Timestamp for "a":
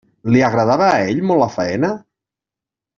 0.95-1.03